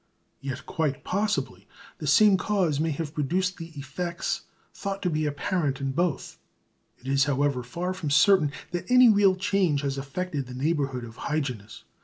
[0.39, 1.67] Yet, quite possibly,
[1.99, 6.39] the same cause may have produced the effects thought to be apparent in both.
[6.97, 11.17] It is, however, far from certain that any real change has affected the neighbourhood of
[11.17, 11.83] Hyginus.